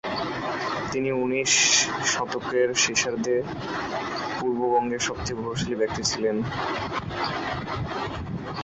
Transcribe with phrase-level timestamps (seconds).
[0.91, 1.51] তিনি উনিশ
[2.05, 3.35] শতকের শেষার্ধে
[4.37, 6.35] পূর্ববঙ্গের সবচেয়ে প্রভাবশালী ব্যক্তিত্ব ছিলেন।